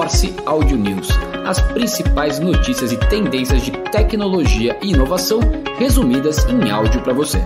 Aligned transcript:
Morse 0.00 0.34
Audio 0.46 0.78
News, 0.78 1.08
as 1.46 1.60
principais 1.74 2.38
notícias 2.38 2.90
e 2.90 2.96
tendências 2.96 3.60
de 3.60 3.70
tecnologia 3.90 4.74
e 4.80 4.92
inovação 4.92 5.40
resumidas 5.78 6.42
em 6.46 6.70
áudio 6.70 7.02
para 7.02 7.12
você. 7.12 7.36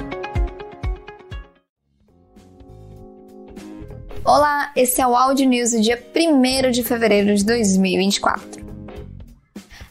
Olá, 4.24 4.70
esse 4.76 5.00
é 5.00 5.06
o 5.06 5.16
Audio 5.16 5.48
News 5.48 5.72
do 5.72 5.80
dia 5.80 6.00
1 6.14 6.70
de 6.70 6.84
fevereiro 6.84 7.34
de 7.34 7.44
2024. 7.44 8.64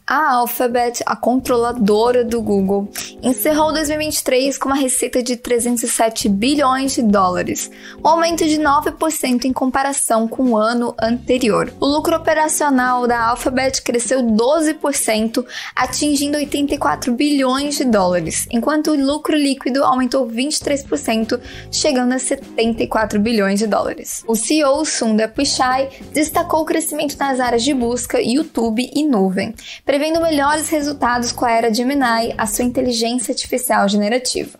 A 0.07 0.35
Alphabet, 0.35 1.03
a 1.05 1.17
controladora 1.17 2.23
do 2.23 2.41
Google, 2.41 2.87
encerrou 3.23 3.71
2023 3.71 4.57
com 4.57 4.67
uma 4.67 4.75
receita 4.75 5.23
de 5.23 5.37
307 5.37 6.27
bilhões 6.27 6.93
de 6.93 7.01
dólares, 7.01 7.71
um 8.03 8.07
aumento 8.09 8.45
de 8.45 8.57
9% 8.59 9.45
em 9.45 9.53
comparação 9.53 10.27
com 10.27 10.51
o 10.51 10.57
ano 10.57 10.93
anterior. 11.01 11.73
O 11.79 11.85
lucro 11.85 12.17
operacional 12.17 13.07
da 13.07 13.29
Alphabet 13.29 13.81
cresceu 13.81 14.21
12%, 14.21 15.45
atingindo 15.73 16.37
84 16.37 17.13
bilhões 17.13 17.77
de 17.77 17.85
dólares, 17.85 18.45
enquanto 18.51 18.91
o 18.91 19.05
lucro 19.05 19.37
líquido 19.37 19.83
aumentou 19.83 20.27
23%, 20.27 21.39
chegando 21.71 22.13
a 22.13 22.19
74 22.19 23.19
bilhões 23.19 23.59
de 23.59 23.67
dólares. 23.67 24.21
O 24.27 24.35
CEO 24.35 24.83
Sundar 24.83 25.33
Pichai 25.33 25.89
destacou 26.11 26.61
o 26.61 26.65
crescimento 26.65 27.17
nas 27.17 27.39
áreas 27.39 27.63
de 27.63 27.73
busca, 27.73 28.21
YouTube 28.21 28.91
e 28.93 29.03
nuvem 29.03 29.53
prevendo 29.85 30.21
melhores 30.21 30.69
resultados 30.69 31.31
com 31.31 31.45
a 31.45 31.51
era 31.51 31.73
Gemini, 31.73 32.33
a 32.37 32.45
sua 32.45 32.65
inteligência 32.65 33.12
artificial 33.31 33.87
generativa. 33.87 34.59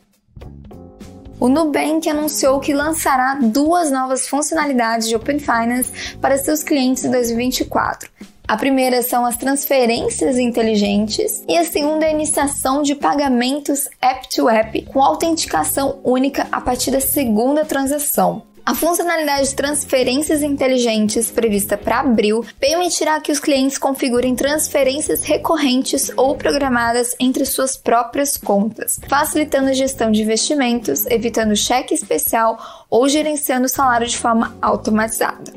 O 1.40 1.50
Nubank 1.50 2.08
anunciou 2.08 2.60
que 2.60 2.74
lançará 2.74 3.38
duas 3.42 3.92
novas 3.92 4.28
funcionalidades 4.28 5.10
de 5.10 5.16
Open 5.16 5.40
Finance 5.40 6.16
para 6.22 6.38
seus 6.38 6.64
clientes 6.64 7.04
em 7.04 7.12
2024. 7.12 8.10
A 8.48 8.58
primeira 8.58 9.02
são 9.02 9.26
as 9.26 9.38
transferências 9.38 10.38
inteligentes 10.38 11.44
e 11.48 11.58
a 11.58 11.66
segunda 11.66 12.06
é 12.06 12.10
a 12.10 12.12
iniciação 12.12 12.82
de 12.82 12.94
pagamentos 12.94 13.90
app-to-app 14.02 14.80
-app, 14.80 14.86
com 14.92 15.02
autenticação 15.02 16.00
única 16.04 16.48
a 16.52 16.62
partir 16.62 16.92
da 16.92 17.00
segunda 17.00 17.66
transação. 17.66 18.53
A 18.66 18.74
funcionalidade 18.74 19.50
de 19.50 19.56
transferências 19.56 20.42
inteligentes 20.42 21.30
prevista 21.30 21.78
para 21.78 22.00
abril 22.00 22.46
permitirá 22.58 23.20
que 23.20 23.32
os 23.32 23.40
clientes 23.40 23.78
configurem 23.78 24.36
transferências 24.36 25.26
recorrentes 25.26 26.10
ou 26.16 26.38
programadas 26.38 27.14
entre 27.20 27.46
suas 27.46 27.76
próprias 27.76 28.38
contas, 28.38 29.02
facilitando 29.10 29.70
a 29.70 29.74
gestão 29.74 30.10
de 30.10 30.22
investimentos, 30.22 31.06
evitando 31.08 31.58
cheque 31.58 31.94
especial 31.94 32.86
ou 32.90 33.10
gerenciando 33.10 33.66
o 33.66 33.70
salário 33.70 34.08
de 34.08 34.18
forma 34.18 34.56
automatizada. 34.62 35.52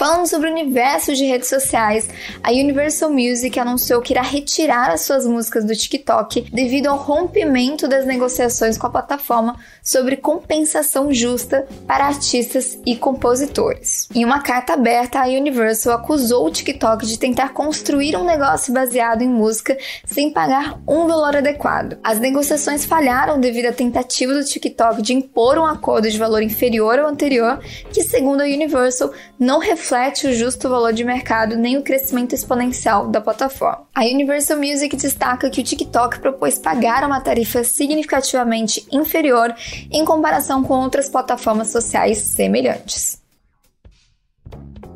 Falando 0.00 0.26
sobre 0.26 0.48
o 0.48 0.52
universo 0.52 1.14
de 1.14 1.26
redes 1.26 1.50
sociais, 1.50 2.08
a 2.42 2.50
Universal 2.50 3.12
Music 3.12 3.60
anunciou 3.60 4.00
que 4.00 4.14
irá 4.14 4.22
retirar 4.22 4.90
as 4.90 5.02
suas 5.02 5.26
músicas 5.26 5.62
do 5.62 5.76
TikTok 5.76 6.50
devido 6.50 6.86
ao 6.86 6.96
rompimento 6.96 7.86
das 7.86 8.06
negociações 8.06 8.78
com 8.78 8.86
a 8.86 8.90
plataforma 8.90 9.58
sobre 9.90 10.16
compensação 10.16 11.12
justa 11.12 11.66
para 11.84 12.06
artistas 12.06 12.78
e 12.86 12.94
compositores. 12.94 14.08
Em 14.14 14.24
uma 14.24 14.40
carta 14.40 14.74
aberta, 14.74 15.18
a 15.18 15.26
Universal 15.26 15.94
acusou 15.94 16.46
o 16.46 16.50
TikTok 16.50 17.04
de 17.04 17.18
tentar 17.18 17.48
construir 17.48 18.14
um 18.14 18.22
negócio 18.22 18.72
baseado 18.72 19.22
em 19.22 19.28
música 19.28 19.76
sem 20.04 20.32
pagar 20.32 20.80
um 20.86 21.08
valor 21.08 21.34
adequado. 21.34 21.98
As 22.04 22.20
negociações 22.20 22.84
falharam 22.84 23.40
devido 23.40 23.66
à 23.66 23.72
tentativa 23.72 24.32
do 24.32 24.44
TikTok 24.44 25.02
de 25.02 25.12
impor 25.12 25.58
um 25.58 25.66
acordo 25.66 26.08
de 26.08 26.16
valor 26.16 26.40
inferior 26.40 27.00
ao 27.00 27.08
anterior, 27.08 27.58
que, 27.92 28.04
segundo 28.04 28.42
a 28.42 28.44
Universal, 28.44 29.12
não 29.40 29.58
reflete 29.58 30.28
o 30.28 30.32
justo 30.32 30.68
valor 30.68 30.92
de 30.92 31.02
mercado 31.02 31.56
nem 31.56 31.76
o 31.76 31.82
crescimento 31.82 32.32
exponencial 32.32 33.08
da 33.08 33.20
plataforma. 33.20 33.88
A 33.92 34.02
Universal 34.02 34.58
Music 34.58 34.94
destaca 34.94 35.50
que 35.50 35.60
o 35.60 35.64
TikTok 35.64 36.20
propôs 36.20 36.60
pagar 36.60 37.04
uma 37.04 37.20
tarifa 37.20 37.64
significativamente 37.64 38.86
inferior 38.92 39.52
em 39.90 40.04
comparação 40.04 40.62
com 40.62 40.74
outras 40.74 41.08
plataformas 41.08 41.70
sociais 41.70 42.18
semelhantes. 42.18 43.20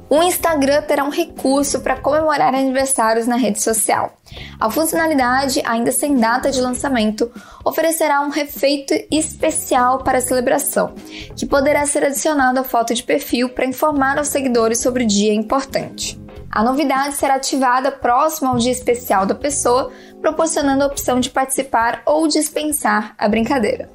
O 0.09 0.23
Instagram 0.23 0.83
terá 0.83 1.03
um 1.03 1.11
recurso 1.11 1.81
para 1.81 1.97
comemorar 1.97 2.55
aniversários 2.55 3.27
na 3.27 3.37
rede 3.37 3.61
social. 3.61 4.13
A 4.61 4.71
funcionalidade, 4.71 5.61
ainda 5.65 5.91
sem 5.91 6.17
data 6.17 6.53
de 6.53 6.61
lançamento, 6.61 7.31
oferecerá 7.65 8.21
um 8.21 8.29
refeito 8.29 8.95
especial 9.11 10.05
para 10.05 10.19
a 10.19 10.21
celebração, 10.21 10.95
que 11.35 11.45
poderá 11.45 11.85
ser 11.87 12.05
adicionado 12.05 12.61
à 12.61 12.65
foto 12.65 12.95
de 12.95 13.03
perfil 13.03 13.49
para 13.49 13.67
informar 13.67 14.17
aos 14.17 14.29
seguidores 14.29 14.79
sobre 14.79 15.03
o 15.03 15.07
dia 15.07 15.35
importante. 15.35 16.17
A 16.49 16.63
novidade 16.63 17.17
será 17.17 17.35
ativada 17.35 17.91
próximo 17.91 18.51
ao 18.51 18.59
dia 18.59 18.71
especial 18.71 19.27
da 19.27 19.35
pessoa, 19.35 19.91
proporcionando 20.21 20.85
a 20.85 20.87
opção 20.87 21.19
de 21.19 21.29
participar 21.29 22.03
ou 22.07 22.29
dispensar 22.29 23.17
a 23.19 23.27
brincadeira. 23.27 23.91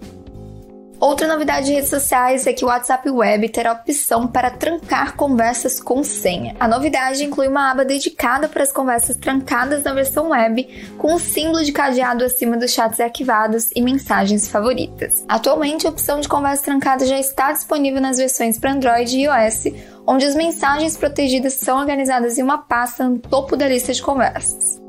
Outra 1.00 1.30
novidade 1.30 1.68
de 1.68 1.74
redes 1.74 1.90
sociais 1.90 2.46
é 2.46 2.52
que 2.52 2.66
o 2.66 2.68
WhatsApp 2.68 3.10
Web 3.10 3.48
terá 3.50 3.72
opção 3.72 4.28
para 4.28 4.52
trancar 4.52 5.16
conversas 5.16 5.80
com 5.80 6.04
senha. 6.04 6.58
A 6.60 6.68
novidade 6.68 7.24
inclui 7.24 7.48
uma 7.48 7.72
aba 7.72 7.86
dedicada 7.86 8.50
para 8.50 8.64
as 8.64 8.74
conversas 8.74 9.16
trancadas 9.16 9.84
na 9.84 9.94
versão 9.94 10.32
web, 10.32 10.68
com 10.98 11.14
um 11.14 11.18
símbolo 11.18 11.64
de 11.64 11.72
cadeado 11.72 12.26
acima 12.26 12.58
dos 12.58 12.72
chats 12.72 13.00
arquivados 13.00 13.70
e 13.74 13.82
mensagens 13.82 14.50
favoritas. 14.50 15.24
Atualmente, 15.30 15.88
a 15.88 15.90
opção 15.90 16.20
de 16.20 16.28
conversa 16.28 16.66
trancada 16.66 17.06
já 17.06 17.18
está 17.18 17.54
disponível 17.54 18.02
nas 18.02 18.18
versões 18.18 18.60
para 18.60 18.74
Android 18.74 19.18
e 19.18 19.24
iOS, 19.24 19.74
onde 20.06 20.26
as 20.26 20.36
mensagens 20.36 20.98
protegidas 20.98 21.54
são 21.54 21.80
organizadas 21.80 22.38
em 22.38 22.44
uma 22.44 22.58
pasta 22.58 23.08
no 23.08 23.20
topo 23.20 23.56
da 23.56 23.70
lista 23.70 23.94
de 23.94 24.02
conversas. 24.02 24.89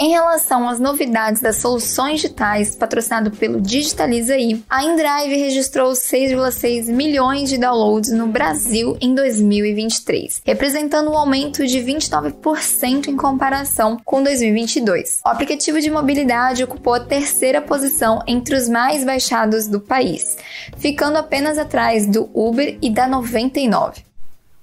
Em 0.00 0.10
relação 0.10 0.68
às 0.68 0.78
novidades 0.78 1.42
das 1.42 1.56
soluções 1.56 2.20
digitais 2.20 2.76
patrocinado 2.76 3.32
pelo 3.32 3.60
Digitaliza.i, 3.60 4.64
a 4.70 4.84
InDrive 4.84 5.36
registrou 5.36 5.90
6,6 5.90 6.86
milhões 6.86 7.48
de 7.48 7.58
downloads 7.58 8.12
no 8.12 8.28
Brasil 8.28 8.96
em 9.00 9.12
2023, 9.12 10.40
representando 10.44 11.10
um 11.10 11.18
aumento 11.18 11.66
de 11.66 11.80
29% 11.80 13.08
em 13.08 13.16
comparação 13.16 13.96
com 14.04 14.22
2022. 14.22 15.20
O 15.26 15.30
aplicativo 15.30 15.80
de 15.80 15.90
mobilidade 15.90 16.62
ocupou 16.62 16.94
a 16.94 17.00
terceira 17.00 17.60
posição 17.60 18.22
entre 18.24 18.54
os 18.54 18.68
mais 18.68 19.02
baixados 19.02 19.66
do 19.66 19.80
país, 19.80 20.36
ficando 20.76 21.18
apenas 21.18 21.58
atrás 21.58 22.06
do 22.06 22.30
Uber 22.32 22.78
e 22.80 22.88
da 22.88 23.08
99. 23.08 24.06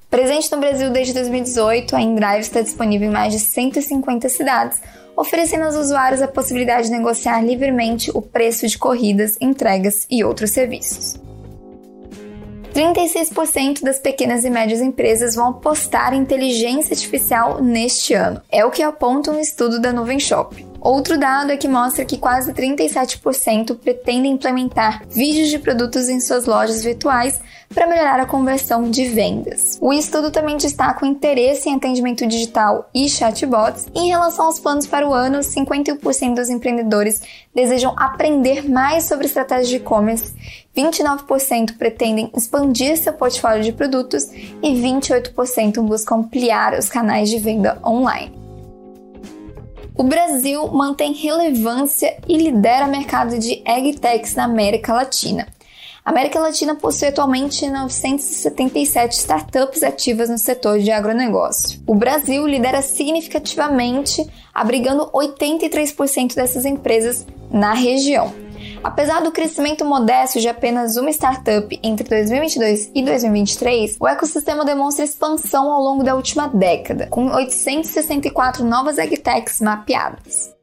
Presente 0.09 0.49
no 0.49 0.59
Brasil 0.59 0.91
desde 0.91 1.13
2018, 1.13 1.93
a 1.93 2.01
InDrive 2.01 2.39
está 2.39 2.61
disponível 2.61 3.09
em 3.09 3.11
mais 3.11 3.33
de 3.33 3.39
150 3.39 4.29
cidades, 4.29 4.79
oferecendo 5.15 5.65
aos 5.65 5.75
usuários 5.75 6.21
a 6.21 6.27
possibilidade 6.27 6.87
de 6.87 6.93
negociar 6.93 7.41
livremente 7.41 8.11
o 8.13 8.21
preço 8.21 8.67
de 8.67 8.77
corridas, 8.77 9.37
entregas 9.39 10.05
e 10.09 10.23
outros 10.23 10.51
serviços. 10.51 11.19
36% 12.73 13.81
das 13.81 13.99
pequenas 13.99 14.43
e 14.43 14.49
médias 14.49 14.81
empresas 14.81 15.33
vão 15.33 15.47
apostar 15.47 16.13
em 16.13 16.19
inteligência 16.19 16.93
artificial 16.93 17.63
neste 17.63 18.13
ano. 18.13 18.41
É 18.51 18.65
o 18.65 18.71
que 18.71 18.83
aponta 18.83 19.31
um 19.31 19.39
estudo 19.39 19.79
da 19.79 19.93
Nuvem 19.93 20.19
Shop. 20.19 20.74
Outro 20.85 21.17
dado 21.17 21.51
é 21.51 21.57
que 21.57 21.67
mostra 21.67 22.05
que 22.05 22.15
quase 22.15 22.53
37% 22.53 23.75
pretendem 23.75 24.33
implementar 24.33 25.01
vídeos 25.09 25.49
de 25.49 25.57
produtos 25.57 26.07
em 26.09 26.19
suas 26.19 26.45
lojas 26.45 26.83
virtuais 26.83 27.41
para 27.73 27.87
melhorar 27.87 28.19
a 28.19 28.25
conversão 28.27 28.91
de 28.91 29.05
vendas. 29.05 29.79
O 29.81 29.91
estudo 29.91 30.29
também 30.29 30.57
destaca 30.57 31.03
o 31.03 31.07
interesse 31.07 31.67
em 31.67 31.75
atendimento 31.75 32.27
digital 32.27 32.87
e 32.93 33.09
chatbots. 33.09 33.87
Em 33.95 34.09
relação 34.09 34.45
aos 34.45 34.59
planos 34.59 34.85
para 34.85 35.09
o 35.09 35.11
ano, 35.11 35.39
51% 35.39 36.35
dos 36.35 36.49
empreendedores 36.49 37.19
desejam 37.55 37.95
aprender 37.97 38.69
mais 38.69 39.05
sobre 39.05 39.25
estratégias 39.25 39.69
de 39.69 39.77
e-commerce, 39.77 40.35
29% 40.77 41.79
pretendem 41.79 42.31
expandir 42.37 42.95
seu 42.95 43.13
portfólio 43.13 43.63
de 43.63 43.71
produtos 43.71 44.29
e 44.61 44.69
28% 44.69 45.81
buscam 45.81 46.17
ampliar 46.17 46.77
os 46.77 46.87
canais 46.87 47.27
de 47.27 47.39
venda 47.39 47.79
online. 47.83 48.44
O 49.97 50.03
Brasil 50.03 50.67
mantém 50.67 51.13
relevância 51.13 52.17
e 52.27 52.37
lidera 52.37 52.85
o 52.85 52.91
mercado 52.91 53.39
de 53.39 53.63
agtechs 53.65 54.35
na 54.35 54.43
América 54.43 54.93
Latina. 54.93 55.47
A 56.03 56.09
América 56.09 56.37
Latina 56.37 56.75
possui 56.75 57.07
atualmente 57.07 57.67
977 57.67 59.17
startups 59.17 59.83
ativas 59.83 60.29
no 60.29 60.37
setor 60.37 60.79
de 60.79 60.91
agronegócio. 60.91 61.79
O 61.87 61.95
Brasil 61.95 62.45
lidera 62.45 62.81
significativamente, 62.81 64.29
abrigando 64.53 65.09
83% 65.11 66.35
dessas 66.35 66.65
empresas 66.65 67.25
na 67.49 67.73
região. 67.73 68.44
Apesar 68.85 69.23
do 69.23 69.31
crescimento 69.31 69.83
modesto 69.83 70.39
de 70.39 70.47
apenas 70.47 70.95
uma 70.95 71.09
startup 71.09 71.79
entre 71.81 72.07
2022 72.07 72.91
e 72.93 73.03
2023, 73.03 73.97
o 73.99 74.07
ecossistema 74.07 74.63
demonstra 74.63 75.03
expansão 75.03 75.73
ao 75.73 75.81
longo 75.81 76.03
da 76.03 76.13
última 76.13 76.47
década, 76.47 77.07
com 77.07 77.25
864 77.25 78.63
novas 78.63 78.99
agtechs 78.99 79.59
mapeadas. 79.59 80.54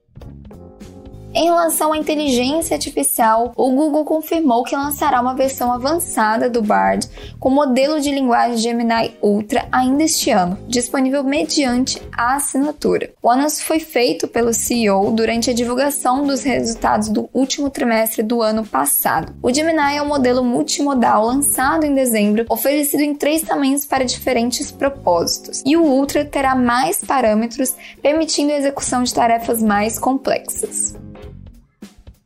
Em 1.35 1.45
relação 1.45 1.95
à 1.95 1.97
inteligência 1.97 2.75
artificial, 2.75 3.53
o 3.57 3.71
Google 3.71 4.05
confirmou 4.05 4.65
que 4.65 4.77
lançará 4.77 5.19
uma 5.19 5.35
versão 5.35 5.73
avançada 5.73 6.51
do 6.51 6.61
Bard 6.61 7.09
com 7.41 7.49
modelo 7.49 7.99
de 8.01 8.11
linguagem 8.11 8.59
Gemini 8.59 9.17
Ultra 9.23 9.67
ainda 9.73 10.03
este 10.03 10.31
ano, 10.31 10.59
disponível 10.69 11.25
mediante 11.25 12.03
a 12.13 12.37
assinatura. 12.37 13.15
O 13.23 13.31
anúncio 13.31 13.65
foi 13.65 13.81
feito 13.81 14.29
pelo 14.29 14.53
CEO 14.53 15.11
durante 15.13 15.49
a 15.49 15.55
divulgação 15.55 16.27
dos 16.27 16.43
resultados 16.43 17.09
do 17.09 17.31
último 17.33 17.71
trimestre 17.71 18.23
do 18.23 18.43
ano 18.43 18.67
passado. 18.67 19.33
O 19.43 19.51
Gemini 19.51 19.97
é 19.97 20.03
um 20.03 20.09
modelo 20.09 20.45
multimodal 20.45 21.25
lançado 21.25 21.85
em 21.85 21.95
dezembro, 21.95 22.45
oferecido 22.51 23.01
em 23.01 23.15
três 23.15 23.41
tamanhos 23.41 23.87
para 23.87 24.05
diferentes 24.05 24.71
propósitos, 24.71 25.63
e 25.65 25.79
o 25.79 25.83
Ultra 25.83 26.27
terá 26.27 26.55
mais 26.55 27.03
parâmetros, 27.03 27.75
permitindo 28.03 28.53
a 28.53 28.57
execução 28.57 29.03
de 29.03 29.15
tarefas 29.15 29.63
mais 29.63 29.99
complexas. 29.99 30.95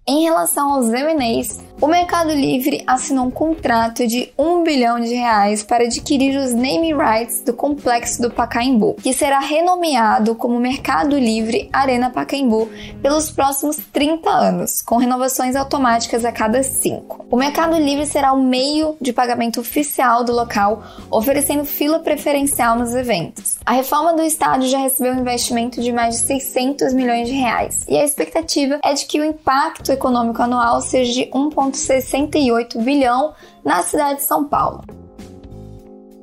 Em 0.08 0.22
relação 0.22 0.70
aos 0.72 0.88
M&As, 0.88 1.60
o 1.80 1.86
Mercado 1.86 2.32
Livre 2.32 2.82
assinou 2.86 3.26
um 3.26 3.30
contrato 3.30 4.06
de 4.06 4.32
1 4.38 4.62
bilhão 4.62 4.98
de 4.98 5.14
reais 5.14 5.62
para 5.62 5.84
adquirir 5.84 6.38
os 6.38 6.54
naming 6.54 6.94
rights 6.94 7.42
do 7.42 7.52
complexo 7.52 8.22
do 8.22 8.30
Pacaembu, 8.30 8.94
que 8.94 9.12
será 9.12 9.40
renomeado 9.40 10.34
como 10.34 10.58
Mercado 10.58 11.18
Livre 11.18 11.68
Arena 11.70 12.08
Pacaembu 12.08 12.68
pelos 13.02 13.30
próximos 13.30 13.76
30 13.92 14.30
anos, 14.30 14.80
com 14.80 14.96
renovações 14.96 15.54
automáticas 15.54 16.24
a 16.24 16.32
cada 16.32 16.62
5. 16.62 17.26
O 17.30 17.36
Mercado 17.36 17.76
Livre 17.76 18.06
será 18.06 18.32
o 18.32 18.42
meio 18.42 18.96
de 18.98 19.12
pagamento 19.12 19.60
oficial 19.60 20.24
do 20.24 20.32
local, 20.32 20.82
oferecendo 21.10 21.64
fila 21.66 21.98
preferencial 21.98 22.78
nos 22.78 22.94
eventos. 22.94 23.58
A 23.66 23.72
reforma 23.72 24.14
do 24.14 24.22
estádio 24.22 24.68
já 24.68 24.78
recebeu 24.78 25.12
um 25.12 25.20
investimento 25.20 25.82
de 25.82 25.92
mais 25.92 26.16
de 26.16 26.20
600 26.22 26.94
milhões 26.94 27.28
de 27.28 27.34
reais, 27.34 27.84
e 27.86 27.98
a 27.98 28.04
expectativa 28.04 28.80
é 28.82 28.94
de 28.94 29.04
que 29.04 29.20
o 29.20 29.24
impacto 29.24 29.92
econômico 29.92 30.40
anual 30.40 30.80
seja 30.80 31.12
de 31.12 31.26
1,5 31.30 31.65
1,68 31.70 32.82
bilhão 32.82 33.34
na 33.64 33.82
cidade 33.82 34.20
de 34.20 34.24
São 34.24 34.44
Paulo. 34.44 34.84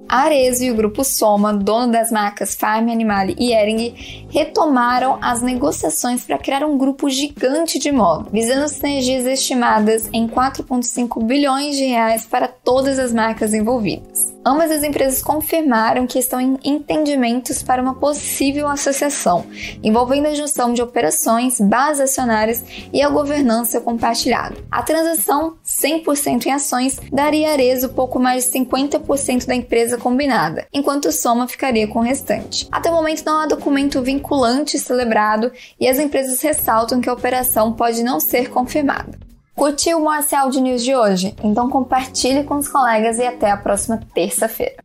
A 0.08 0.26
Arezzo 0.26 0.64
e 0.64 0.70
o 0.70 0.76
grupo 0.76 1.04
Soma, 1.04 1.54
dono 1.54 1.92
das 1.92 2.12
marcas 2.12 2.54
Farm 2.54 2.90
Animale 2.90 3.36
e 3.40 3.52
Ering, 3.52 4.28
retomaram 4.30 5.18
as 5.22 5.42
negociações 5.42 6.24
para 6.24 6.38
criar 6.38 6.64
um 6.64 6.78
grupo 6.78 7.10
gigante 7.10 7.80
de 7.80 7.92
moda, 7.92 8.30
visando 8.32 8.68
sinergias 8.68 9.26
estimadas 9.26 10.10
em 10.14 10.28
4,5 10.28 11.24
bilhões 11.24 11.78
de 11.78 11.86
reais 11.86 12.26
para 12.26 12.48
todas 12.48 13.00
as 13.00 13.12
marcas 13.12 13.54
envolvidas. 13.54 14.33
Ambas 14.46 14.72
as 14.72 14.84
empresas 14.84 15.22
confirmaram 15.22 16.06
que 16.06 16.20
estão 16.20 16.42
em 16.42 16.60
entendimentos 16.66 17.64
para 17.64 17.82
uma 17.82 17.96
possível 17.96 18.68
associação, 18.68 19.46
envolvendo 19.82 20.28
a 20.28 20.34
junção 20.34 20.74
de 20.74 20.82
operações, 20.82 21.62
bases 21.62 22.02
acionárias 22.02 22.64
e 22.92 23.02
a 23.02 23.08
governança 23.08 23.80
compartilhada. 23.80 24.58
A 24.70 24.84
transação 24.84 25.56
100% 25.66 26.46
em 26.46 26.52
ações 26.52 27.00
daria 27.10 27.50
a 27.50 27.52
Arezo 27.54 27.90
pouco 27.90 28.20
mais 28.20 28.46
de 28.46 28.60
50% 28.60 29.46
da 29.46 29.56
empresa 29.56 29.98
combinada, 29.98 30.68
enquanto 30.74 31.12
Soma 31.12 31.48
ficaria 31.48 31.88
com 31.88 32.00
o 32.00 32.04
restante. 32.04 32.68
Até 32.70 32.92
o 32.92 32.96
momento 32.96 33.24
não 33.26 33.40
há 33.40 33.46
documento 33.46 34.02
vinculante 34.02 34.78
celebrado 34.78 35.54
e 35.80 35.88
as 35.88 36.00
empresas 36.00 36.42
ressaltam 36.42 37.00
que 37.00 37.10
a 37.10 37.14
operação 37.14 37.72
pode 37.72 38.04
não 38.04 38.20
ser 38.20 38.50
confirmada. 38.50 39.23
Curtiu 39.56 40.00
o 40.00 40.04
Morse 40.04 40.36
Audio 40.36 40.62
News 40.62 40.84
de 40.84 40.96
hoje? 40.96 41.36
Então 41.44 41.70
compartilhe 41.70 42.44
com 42.44 42.56
os 42.58 42.68
colegas 42.68 43.20
e 43.20 43.24
até 43.24 43.52
a 43.52 43.58
próxima 43.58 44.00
terça-feira. 44.14 44.84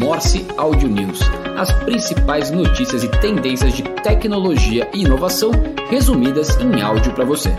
Morse 0.00 0.44
Audio 0.56 0.88
News. 0.88 1.20
As 1.56 1.72
principais 1.84 2.50
notícias 2.50 3.04
e 3.04 3.08
tendências 3.20 3.72
de 3.72 3.84
tecnologia 4.02 4.90
e 4.92 5.02
inovação 5.02 5.52
resumidas 5.88 6.56
em 6.56 6.82
áudio 6.82 7.14
para 7.14 7.24
você. 7.24 7.50